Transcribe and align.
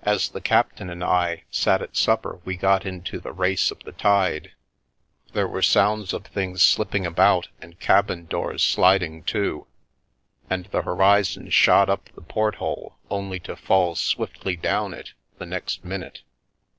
As 0.00 0.30
the 0.30 0.40
captain 0.40 0.88
and 0.88 1.04
I 1.04 1.42
sat 1.50 1.82
at 1.82 1.94
supper 1.94 2.40
we 2.42 2.56
got 2.56 2.86
into 2.86 3.20
the 3.20 3.32
race 3.32 3.70
of 3.70 3.78
the 3.80 3.92
tide; 3.92 4.52
there 5.34 5.46
were 5.46 5.60
sounds 5.60 6.14
of 6.14 6.24
things 6.24 6.64
slipping 6.64 7.04
about 7.04 7.50
and 7.60 7.78
cabin 7.78 8.24
doors 8.24 8.64
sliding 8.64 9.24
to, 9.24 9.66
and 10.48 10.64
the 10.72 10.80
hori 10.80 11.22
zon 11.22 11.50
shot 11.50 11.90
up 11.90 12.08
the 12.14 12.22
porthole 12.22 12.96
only 13.10 13.40
to 13.40 13.56
fall 13.56 13.94
swiftly 13.94 14.56
down 14.56 14.94
it 14.94 15.12
the 15.36 15.44
next 15.44 15.84
minute. 15.84 16.22